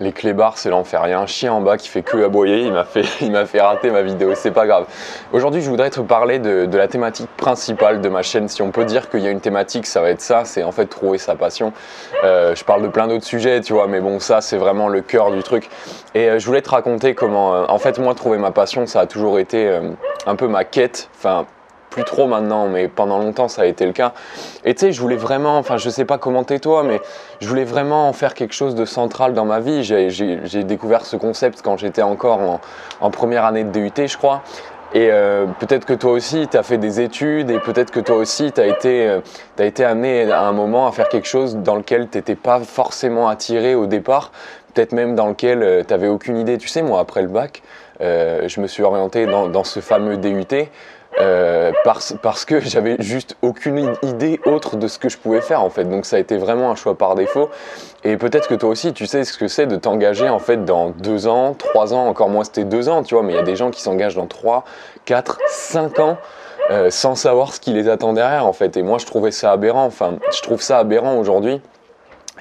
[0.00, 1.02] Les clébards, c'est l'enfer.
[1.04, 2.62] Il y a un chien en bas qui fait que aboyer.
[2.62, 4.32] Il m'a fait, rater ma vidéo.
[4.34, 4.86] C'est pas grave.
[5.32, 8.48] Aujourd'hui, je voudrais te parler de, la thématique principale de ma chaîne.
[8.48, 10.44] Si on peut dire qu'il y a une thématique, ça va être ça.
[10.44, 11.72] C'est en fait trouver sa passion.
[12.24, 15.00] Euh, je parle de plein d'autres sujets, tu vois, mais bon, ça, c'est vraiment le
[15.00, 15.68] cœur du truc.
[16.14, 19.00] Et euh, je voulais te raconter comment, euh, en fait, moi, trouver ma passion, ça
[19.00, 19.80] a toujours été
[20.26, 21.08] un peu ma quête.
[21.16, 21.46] Enfin,
[21.94, 24.14] plus trop maintenant, mais pendant longtemps ça a été le cas.
[24.64, 27.00] Et tu sais, je voulais vraiment, enfin je sais pas comment t'es toi, mais
[27.40, 29.84] je voulais vraiment en faire quelque chose de central dans ma vie.
[29.84, 32.60] J'ai découvert ce concept quand j'étais encore
[33.00, 34.42] en, première année de DUT, je crois.
[34.92, 38.16] Et euh, peut-être que toi aussi, tu as fait des études et peut-être que toi
[38.16, 39.20] aussi, tu as, été, euh,
[39.58, 42.58] as été amené à un moment à faire quelque chose dans lequel tu n'étais pas
[42.60, 44.32] forcément attiré au départ,
[44.72, 46.58] peut-être même dans lequel euh, tu n'avais aucune idée.
[46.58, 47.62] Tu sais, moi, après le bac,
[48.00, 50.68] je me suis orienté dans, dans ce fameux DUT
[51.20, 55.62] euh, parce, parce, que j'avais juste aucune idée autre de ce que je pouvais faire
[55.62, 55.84] en fait.
[55.84, 57.50] Donc ça a été vraiment un choix par défaut.
[58.02, 60.90] Et peut-être que toi aussi, tu sais ce que c'est de t'engager en fait dans
[60.90, 63.44] deux ans, trois ans, encore moins c'était deux ans, tu vois, mais il y a
[63.44, 64.64] des gens qui s'engagent dans trois,
[65.04, 66.16] quatre, cinq ans.
[66.70, 69.52] Euh, sans savoir ce qui les attend derrière en fait et moi je trouvais ça
[69.52, 71.60] aberrant enfin je trouve ça aberrant aujourd'hui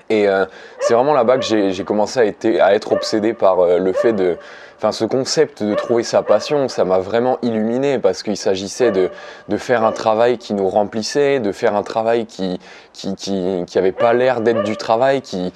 [0.10, 0.46] et euh,
[0.80, 4.38] c'est vraiment là-bas que j'ai commencé à, à, être obsédé par le fait de,
[4.78, 9.10] Enfin, ce concept de trouver sa passion, ça m'a vraiment illuminé parce qu'il s'agissait de,
[9.48, 12.60] de, faire un travail qui nous remplissait, de faire un travail qui
[12.92, 15.52] qui, qui, qui avait pas l'air d'être du travail, qui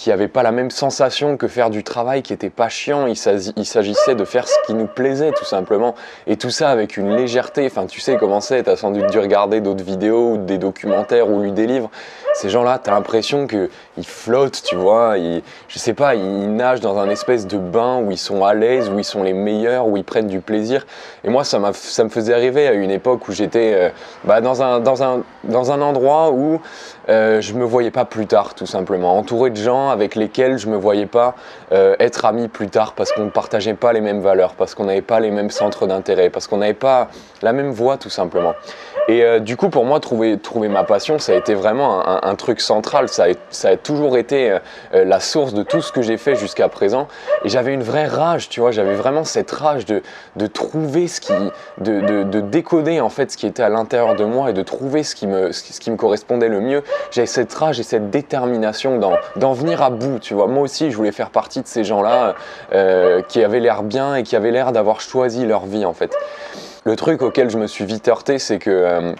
[0.00, 3.06] qui avait pas la même sensation que faire du travail qui était pas chiant.
[3.06, 5.94] Il s'agissait de faire ce qui nous plaisait tout simplement.
[6.26, 7.66] Et tout ça avec une légèreté.
[7.66, 10.56] Enfin, tu sais comment c'est, tu as sans doute dû regarder d'autres vidéos ou des
[10.56, 11.90] documentaires ou lu des livres.
[12.32, 13.68] Ces gens-là, tu as l'impression qu'ils
[14.06, 15.18] flottent, tu vois.
[15.18, 18.54] Ils, je sais pas, ils nagent dans un espèce de bain où ils sont à
[18.90, 20.86] où ils sont les meilleurs, où ils prennent du plaisir.
[21.24, 23.88] Et moi, ça, ça me faisait rêver à une époque où j'étais euh,
[24.24, 26.60] bah, dans, un, dans, un, dans un endroit où
[27.10, 29.16] euh, je me voyais pas plus tard, tout simplement.
[29.18, 31.34] Entouré de gens avec lesquels je me voyais pas
[31.72, 34.84] euh, être ami plus tard parce qu'on ne partageait pas les mêmes valeurs, parce qu'on
[34.84, 37.08] n'avait pas les mêmes centres d'intérêt, parce qu'on n'avait pas
[37.42, 38.54] la même voie, tout simplement.
[39.08, 42.34] Et euh, du coup, pour moi, trouver, trouver ma passion, ça a été vraiment un,
[42.36, 43.08] truc central.
[43.08, 44.56] Ça a, ça a toujours été
[44.92, 47.08] la source de tout ce que j'ai fait jusqu'à présent.
[47.44, 48.70] Et j'avais une vraie rage, tu vois.
[48.70, 50.02] J'avais vraiment cette rage de,
[50.36, 51.32] de trouver ce qui,
[51.78, 54.62] de, de, de, décoder en fait ce qui était à l'intérieur de moi et de
[54.62, 58.10] trouver ce qui me, ce qui me correspondait le mieux j'ai cette rage et cette
[58.10, 58.98] détermination
[59.36, 60.46] d'en venir à bout, tu vois.
[60.46, 62.34] Moi aussi, je voulais faire partie de ces gens-là
[62.72, 66.16] euh, qui avaient l'air bien et qui avaient l'air d'avoir choisi leur vie, en fait.
[66.84, 69.12] Le truc auquel je me suis vite heurté, c'est que euh,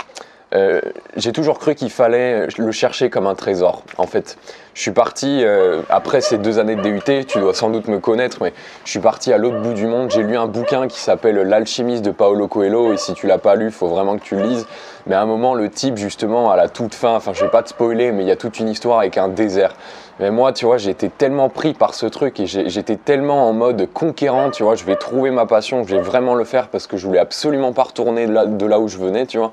[0.53, 0.81] euh,
[1.17, 3.83] j'ai toujours cru qu'il fallait le chercher comme un trésor.
[3.99, 4.37] En fait,
[4.75, 8.01] je suis parti, euh, après ces deux années de DUT, tu dois sans doute me
[8.01, 8.53] connaître, mais
[8.85, 10.11] je suis parti à l'autre bout du monde.
[10.11, 13.55] J'ai lu un bouquin qui s'appelle L'alchimiste de Paolo Coelho, et si tu l'as pas
[13.55, 14.67] lu, il faut vraiment que tu le lises.
[15.07, 17.63] Mais à un moment, le type, justement, à la toute fin, enfin, je vais pas
[17.63, 19.75] te spoiler, mais il y a toute une histoire avec un désert.
[20.19, 23.89] Mais moi, tu vois, j'étais tellement pris par ce truc et j'étais tellement en mode
[23.93, 26.99] conquérant, tu vois, je vais trouver ma passion, je vais vraiment le faire parce que
[26.99, 29.53] je voulais absolument pas retourner de là, de là où je venais, tu vois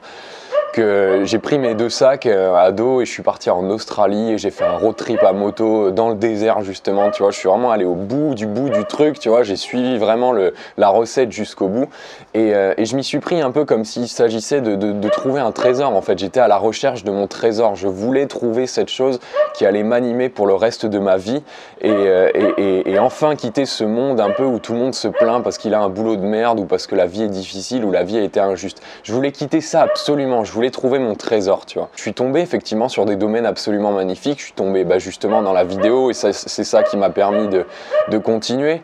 [0.75, 4.37] j'ai pris mes deux sacs euh, à dos et je suis parti en Australie et
[4.37, 7.49] j'ai fait un road trip à moto dans le désert justement, tu vois, je suis
[7.49, 10.33] vraiment allé au bout du bout du truc, tu vois, j'ai suivi vraiment
[10.77, 11.87] la recette jusqu'au bout.
[12.33, 15.51] Et, euh, et, je m'y suis pris un peu comme s'il s'agissait de, trouver un
[15.51, 19.19] trésor en fait, j'étais à la recherche de mon trésor, je voulais trouver cette chose
[19.55, 21.41] qui allait m'animer pour le reste de ma vie
[21.81, 25.43] et, euh, et, enfin quitter ce monde un peu où tout le monde se plaint
[25.43, 27.91] parce qu'il a un boulot de merde ou parce que la vie est difficile ou
[27.91, 28.81] la vie a été injuste.
[29.03, 31.89] Je voulais quitter ça absolument, voulais trouver mon trésor, tu vois.
[31.95, 34.39] Je suis tombé effectivement sur des domaines absolument magnifiques.
[34.39, 38.17] Je suis tombé bah, justement dans la vidéo et c'est ça qui m'a permis de
[38.17, 38.81] continuer.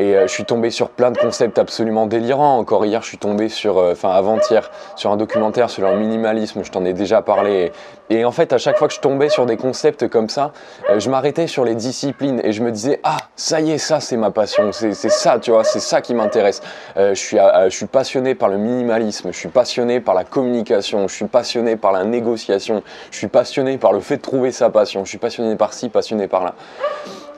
[0.00, 2.56] Et euh, je suis tombé sur plein de concepts absolument délirants.
[2.56, 6.64] Encore hier, je suis tombé sur, euh, enfin avant-hier, sur un documentaire sur le minimalisme,
[6.64, 7.70] je t'en ai déjà parlé.
[8.08, 10.52] Et, en fait, à chaque fois que je tombais sur des concepts comme ça,
[10.88, 14.00] euh, je m'arrêtais sur les disciplines et je me disais, ah, ça y est, ça
[14.00, 16.62] c'est ma passion, c'est ça, tu vois, c'est ça qui m'intéresse.
[16.96, 21.14] je, suis, je suis passionné par le minimalisme, je suis passionné par la communication, je
[21.14, 25.04] suis passionné par la négociation, je suis passionné par le fait de trouver sa passion,
[25.04, 26.54] je suis passionné par ci, passionné par là.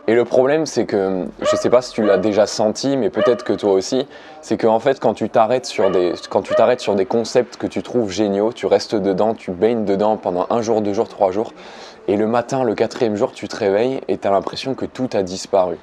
[0.08, 3.08] Et le problème, c'est que, je ne sais pas si tu l'as déjà senti, mais
[3.08, 4.08] peut-être que toi aussi,
[4.40, 8.96] c'est qu'en fait, quand tu t'arrêtes sur, des, concepts que tu trouves géniaux, tu restes
[8.96, 11.52] dedans, tu baignes dedans pendant un jour, deux jours, trois jours,
[12.08, 15.08] et le matin, le quatrième jour, tu te réveilles et tu as l'impression que tout
[15.12, 15.76] a disparu.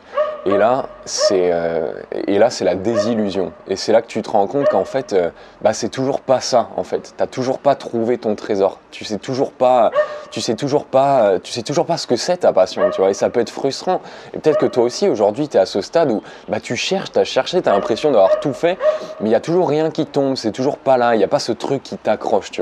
[0.45, 1.91] Et là, c'est euh,
[2.27, 3.51] et là, c'est la désillusion.
[3.67, 5.29] Et c'est là que tu te rends compte qu'en fait, euh,
[5.61, 6.69] bah, c'est toujours pas ça.
[6.77, 8.79] En fait, t'as toujours pas trouvé ton trésor.
[8.91, 9.91] Tu sais toujours pas,
[10.31, 12.89] tu sais toujours pas, tu sais toujours pas ce que c'est ta passion.
[12.91, 13.09] Tu vois.
[13.09, 14.01] Et ça peut être frustrant.
[14.33, 17.11] Et peut-être que toi aussi, aujourd'hui, tu es à ce stade où bah, tu cherches,
[17.11, 18.77] tu as cherché, tu as l'impression d'avoir tout fait,
[19.19, 20.35] mais il y a toujours rien qui tombe.
[20.35, 21.15] C'est toujours pas là.
[21.15, 22.49] Il n'y a pas ce truc qui t'accroche.
[22.51, 22.61] Tu.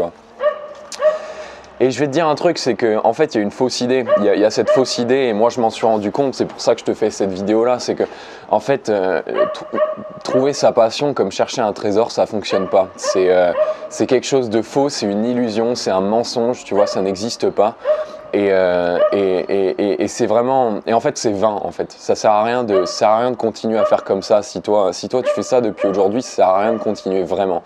[1.80, 3.52] Et je vais te dire un truc, c'est qu'en en fait, il y a une
[3.52, 4.04] fausse idée.
[4.20, 6.34] Il y, a, cette fausse idée, et moi, je m'en suis rendu compte.
[6.34, 7.78] C'est pour ça que je te fais cette vidéo-là.
[7.78, 8.04] C'est que,
[8.50, 9.22] en fait, euh,
[10.24, 12.88] trouver sa passion comme chercher un trésor, ça fonctionne pas.
[13.16, 13.54] Euh,
[13.90, 17.52] c'est quelque chose de faux, c'est une illusion, c'est un mensonge, tu vois, ça n'existe
[17.52, 17.76] pas.
[18.36, 22.32] Euh, et, et, et, c'est vraiment et en fait c'est vain en fait ça sert
[22.32, 24.92] à rien de ça sert à rien de continuer à faire comme ça si toi
[24.92, 27.64] si toi tu fais ça depuis aujourd'hui ça sert à rien de continuer vraiment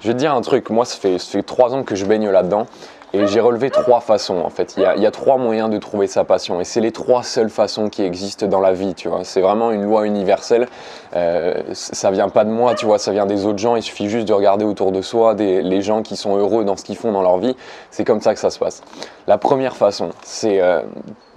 [0.00, 2.06] je vais te dire un truc moi ça fait ça fait trois ans que je
[2.06, 2.66] baigne là dedans
[3.12, 4.74] et j'ai relevé trois façons en fait.
[4.76, 7.88] Il y, a, trois moyens de trouver sa passion et c'est les trois seules façons
[7.88, 9.24] qui existent dans la vie, tu vois.
[9.24, 10.68] C'est vraiment une loi universelle.
[11.14, 13.76] Euh, ça vient pas de moi, tu vois, ça vient des autres gens.
[13.76, 16.76] Il suffit juste de regarder autour de soi des, les gens qui sont heureux dans
[16.76, 17.56] ce qu'ils font dans leur vie.
[17.90, 18.82] C'est comme ça que ça se passe.
[19.26, 20.82] La première façon, c'est euh,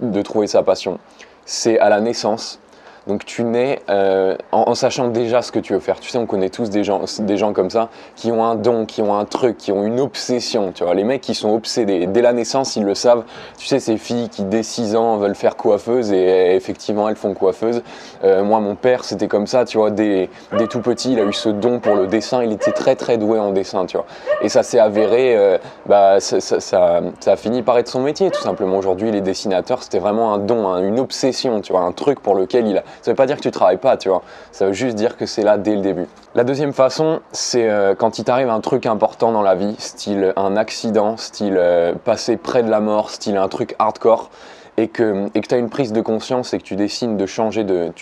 [0.00, 0.98] de trouver sa passion.
[1.44, 2.60] C'est à la naissance
[3.10, 5.98] donc tu nais euh, en, sachant déjà ce que tu veux faire.
[5.98, 8.86] Tu sais, on connaît tous des gens, des gens comme ça qui ont un don,
[8.86, 10.70] qui ont un truc, qui ont une obsession.
[10.72, 12.06] Tu vois, les mecs qui sont obsédés.
[12.06, 13.24] Dès la naissance, ils le savent.
[13.58, 17.34] Tu sais, ces filles qui dès 6 ans veulent faire coiffeuse et effectivement elles font
[17.34, 17.82] coiffeuse.
[18.22, 19.64] Euh, moi, mon père, c'était comme ça.
[19.64, 20.28] Tu vois, dès,
[20.70, 22.44] tout petit, il a eu ce don pour le dessin.
[22.44, 23.86] Il était très très doué en dessin.
[23.86, 24.06] Tu vois,
[24.40, 25.36] et ça s'est avéré.
[25.36, 28.78] Euh, bah, ça, a fini par être son métier, tout simplement.
[28.78, 29.82] Aujourd'hui, il est dessinateur.
[29.82, 31.60] C'était vraiment un don, hein, une obsession.
[31.60, 33.78] Tu vois, un truc pour lequel il a ça veut pas dire que tu travailles
[33.78, 34.22] pas, tu vois.
[34.52, 36.06] Ça veut juste dire que c'est là dès le début.
[36.34, 40.32] La deuxième façon, c'est euh, quand il t'arrive un truc important dans la vie, style
[40.36, 44.30] un accident, style euh, passer près de la mort, style un truc hardcore,
[44.76, 47.92] et que tu as une prise de conscience et que tu décides de changer de,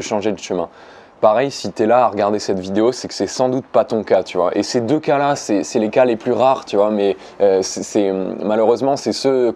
[0.00, 0.68] changer de chemin.
[1.20, 3.84] Pareil, si tu es là à regarder cette vidéo, c'est que c'est sans doute pas
[3.84, 4.56] ton cas, tu vois.
[4.56, 8.10] Et ces deux cas-là, c'est les cas les plus rares, tu vois, mais euh, c'est
[8.42, 9.54] malheureusement, c'est ceux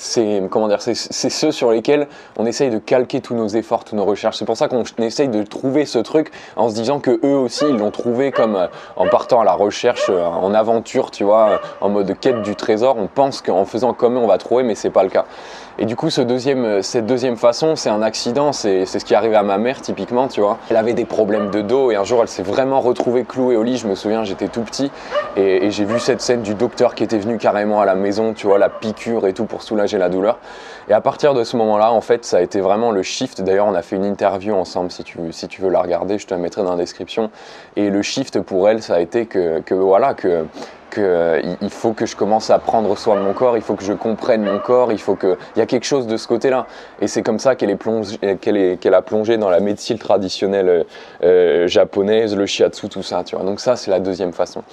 [0.00, 2.08] c'est comment dire, c'est ceux sur lesquels
[2.38, 4.38] on essaye de calquer tous nos efforts, tous nos recherches.
[4.38, 7.66] C'est pour ça qu'on essaye de trouver ce truc en se disant que eux aussi
[7.68, 8.66] ils l'ont trouvé comme euh,
[8.96, 12.56] en partant à la recherche, euh, en aventure, tu vois, euh, en mode quête du
[12.56, 12.96] trésor.
[12.98, 15.26] On pense qu'en faisant comme eux on va trouver, mais c'est pas le cas.
[15.78, 18.52] Et du coup, ce deuxième, cette deuxième façon, c'est un accident.
[18.52, 20.58] C'est ce qui arrivé à ma mère typiquement, tu vois.
[20.70, 23.62] Elle avait des problèmes de dos et un jour elle s'est vraiment retrouvée clouée au
[23.62, 23.76] lit.
[23.76, 24.90] Je me souviens, j'étais tout petit
[25.36, 28.34] et, et j'ai vu cette scène du docteur qui était venu carrément à la maison,
[28.34, 30.38] tu vois, la piqûre et tout pour soulager la douleur.
[30.88, 33.42] Et à partir de ce moment-là, en fait, ça a été vraiment le shift.
[33.42, 36.26] D'ailleurs, on a fait une interview ensemble, si tu, si tu veux la regarder, je
[36.26, 37.30] te la mettrai dans la description.
[37.76, 40.46] Et le shift pour elle, ça a été que, voilà, que
[40.90, 43.92] qu'il faut que je commence à prendre soin de mon corps, il faut que je
[43.92, 46.66] comprenne mon corps, il faut que il y a quelque chose de ce côté-là.
[47.00, 50.86] Et c'est comme ça qu'elle est qu'elle qu'elle a plongé dans la médecine traditionnelle
[51.22, 53.22] euh, japonaise, le shiatsu, tout ça.
[53.22, 53.44] Tu vois.
[53.44, 54.64] Donc ça, c'est la deuxième façon.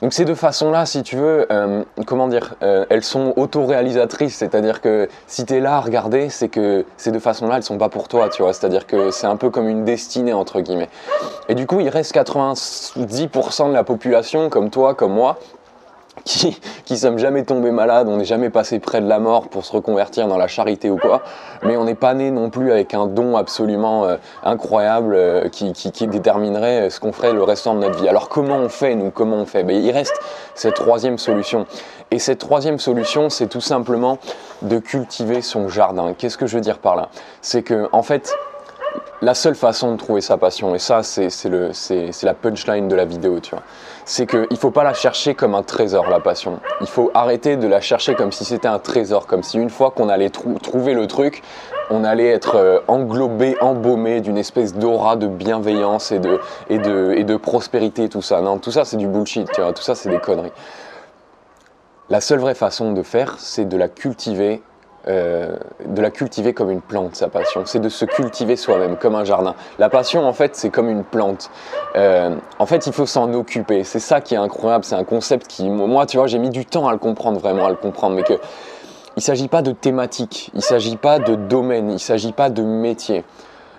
[0.00, 1.48] Donc ces deux façons-là, si tu veux,
[2.06, 6.84] comment dire, elles sont autoréalisatrices, c'est-à-dire que si tu es là à regarder, c'est que
[6.96, 8.52] ces deux façons-là, elles sont pas pour toi, tu vois.
[8.52, 10.88] C'est-à-dire que c'est un peu comme une destinée entre guillemets.
[11.48, 15.38] Et du coup, il reste 90% de la population, comme toi, comme moi,
[16.24, 19.64] qui, qui sommes jamais tombés malades, on n'est jamais passé près de la mort pour
[19.64, 21.22] se reconvertir dans la charité ou quoi,
[21.62, 25.72] mais on n'est pas né non plus avec un don absolument euh, incroyable euh, qui,
[25.72, 28.08] qui, déterminerait euh, ce qu'on ferait le restant de notre vie.
[28.08, 29.64] Alors comment on fait, nous, comment on fait?
[29.64, 30.18] Ben, Il reste
[30.54, 31.66] cette troisième solution.
[32.10, 34.18] Et cette troisième solution, c'est tout simplement
[34.62, 36.14] de cultiver son jardin.
[36.16, 37.10] Qu'est-ce que je veux dire par là?
[37.42, 38.34] C'est que, en fait,
[39.22, 43.40] la seule façon de trouver sa passion, et ça c'est la punchline de la vidéo,
[43.40, 43.62] tu vois,
[44.04, 46.60] c'est qu'il ne faut pas la chercher comme un trésor, la passion.
[46.80, 49.90] Il faut arrêter de la chercher comme si c'était un trésor, comme si une fois
[49.90, 51.42] qu'on allait trouver le truc,
[51.90, 56.38] on allait être euh, englobé, embaumé d'une espèce d'aura de bienveillance et de,
[56.68, 58.40] et, de, et de prospérité, tout ça.
[58.40, 60.52] Non, tout ça c'est du bullshit, tu vois, tout ça c'est des conneries.
[62.10, 64.62] La seule vraie façon de faire, c'est de la cultiver
[65.08, 67.62] euh, de la cultiver comme une plante, sa passion.
[67.64, 69.54] C'est de se cultiver soi-même, comme un jardin.
[69.78, 71.50] La passion, en fait, c'est comme une plante.
[71.96, 73.84] Euh, en fait, il faut s'en occuper.
[73.84, 74.84] C'est ça qui est incroyable.
[74.84, 77.64] C'est un concept qui, moi, tu vois, j'ai mis du temps à le comprendre, vraiment
[77.64, 78.34] à le comprendre, mais que
[79.16, 83.24] il s'agit pas de thématique, il s'agit pas de domaine, il s'agit pas de métier.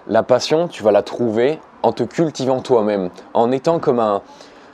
[0.07, 4.21] La passion, tu vas la trouver en te cultivant toi-même, en étant comme un,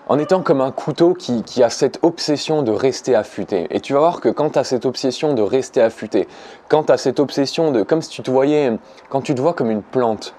[0.08, 3.68] en étant comme un couteau qui, a cette obsession de rester affûté.
[3.72, 6.28] Et tu vas voir que quand tu as cette obsession de rester affûté,
[6.70, 8.72] quand tu as cette obsession de, comme si tu te voyais,
[9.10, 10.34] quand tu te vois comme une plante,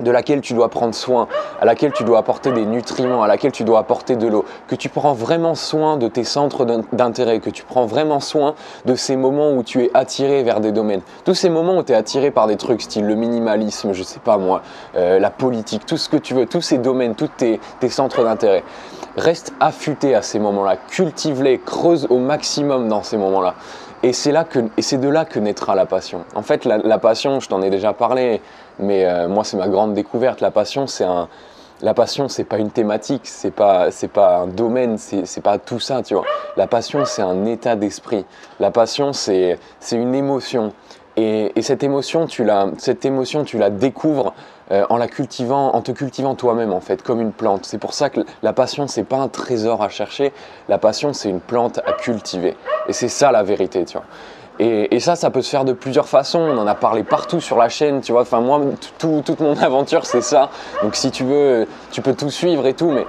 [0.00, 1.28] de laquelle tu dois prendre soin,
[1.60, 4.74] à laquelle tu dois apporter des nutriments, à laquelle tu dois apporter de l'eau, que
[4.74, 9.16] tu prends vraiment soin de tes centres d'intérêt, que tu prends vraiment soin de ces
[9.16, 11.02] moments où tu es attiré vers des domaines.
[11.24, 14.20] Tous ces moments où tu es attiré par des trucs style le minimalisme, je sais
[14.20, 14.62] pas moi,
[14.96, 18.22] euh, la politique, tout ce que tu veux, tous ces domaines, tous tes, tes centres
[18.24, 18.64] d'intérêt.
[19.16, 23.54] Reste affûté à ces moments-là, cultive-les, creuse au maximum dans ces moments-là.
[24.02, 24.34] Et c'est
[24.76, 26.24] et c'est de là que naîtra la passion.
[26.34, 28.40] En fait, la, passion, je t'en ai déjà parlé,
[28.78, 30.40] mais euh, moi c'est ma grande découverte.
[30.40, 31.28] La passion, c'est un,
[31.82, 35.80] la passion, c'est pas une thématique, c'est pas, c'est pas un domaine, c'est pas tout
[35.80, 36.24] ça, tu vois.
[36.56, 38.24] La passion, c'est un état d'esprit.
[38.60, 39.58] La passion, c'est
[39.92, 40.72] une émotion.
[41.18, 44.34] Et, cette émotion, tu la, cette émotion, tu la découvres
[44.72, 47.64] euh, en la cultivant, en te cultivant toi-même en fait, comme une plante.
[47.64, 50.32] C'est pour ça que la passion, c'est pas un trésor à chercher.
[50.68, 52.56] La passion, c'est une plante à cultiver.
[52.88, 54.06] Et c'est ça la vérité, tu vois.
[54.58, 56.38] Et, ça, ça peut se faire de plusieurs façons.
[56.38, 58.22] On en a parlé partout sur la chaîne, tu vois.
[58.22, 58.60] Enfin, moi,
[58.98, 60.50] toute mon aventure, c'est ça.
[60.82, 62.90] Donc, si tu veux, tu peux tout suivre et tout.
[62.90, 63.04] Mais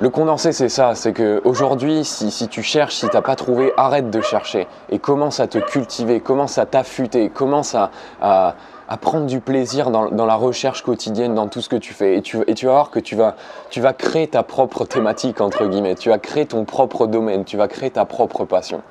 [0.00, 0.94] le condensé, c'est ça.
[0.94, 4.98] C'est qu'aujourd'hui, si, si tu cherches, si tu n'as pas trouvé, arrête de chercher et
[4.98, 8.54] commence à te cultiver, commence à t'affûter, commence à,
[8.96, 12.16] prendre du plaisir dans, la recherche quotidienne, dans tout ce que tu fais.
[12.16, 13.36] Et tu, vas voir que tu vas,
[13.70, 15.94] tu vas créer ta propre thématique, entre guillemets.
[15.94, 17.44] Tu vas créer ton propre domaine.
[17.44, 18.82] Tu vas créer ta propre passion.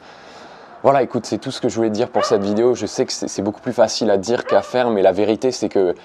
[0.84, 2.76] Voilà, écoute, c'est tout ce que je voulais dire pour cette vidéo.
[2.76, 5.70] Je sais que c'est beaucoup plus facile à dire qu'à faire, mais la vérité, c'est
[5.70, 5.96] que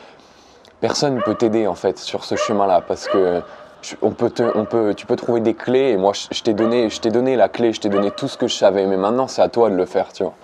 [0.81, 3.41] personne ne peut t'aider en fait sur ce chemin-là parce que
[4.03, 7.37] on peut on peut, tu peux trouver des clés et moi je, t'ai donné, donné
[7.37, 9.71] la clé, je t'ai donné tout ce que je savais, mais maintenant c'est à toi
[9.71, 10.35] de le faire, tu vois.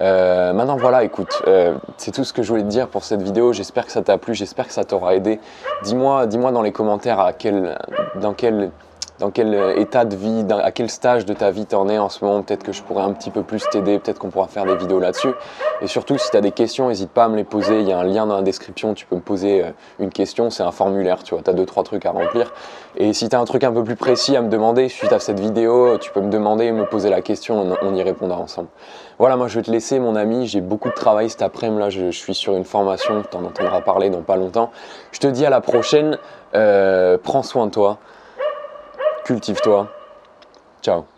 [0.00, 3.22] Euh, maintenant voilà, écoute, euh, c'est tout ce que je voulais te dire pour cette
[3.22, 3.52] vidéo.
[3.52, 5.40] J'espère que ça t'a plu, j'espère que ça t'aura aidé.
[5.84, 7.78] Dis-moi, dis-moi dans les commentaires à quel,
[8.16, 8.70] dans quel
[9.20, 12.08] dans quel euh, état de vie, à quel stage de ta vie t'en es en
[12.08, 12.42] ce moment?
[12.42, 14.98] Peut-être que je pourrais un petit peu plus t'aider, peut-être qu'on pourra faire des vidéos
[14.98, 15.32] là-dessus.
[15.82, 17.80] Et surtout, si tu as des questions, n'hésite pas à me les poser.
[17.80, 20.50] Il y a un lien dans la description, tu peux me poser euh, une question.
[20.50, 22.52] C'est un formulaire, tu vois, tu as deux, trois trucs à remplir.
[22.96, 25.20] Et si tu as un truc un peu plus précis à me demander suite à
[25.20, 28.68] cette vidéo, tu peux me demander, me poser la question, on, y répondra ensemble.
[29.18, 30.48] Voilà, moi je vais te laisser, mon ami.
[30.48, 31.80] J'ai beaucoup de travail cet après-midi.
[31.80, 34.70] Là, je, suis sur une formation, tu en entendras parler dans pas longtemps.
[35.12, 36.18] Je te dis à la prochaine.
[36.54, 37.98] Euh, prends soin de toi
[39.24, 39.88] cultive-toi.
[40.82, 41.13] Ciao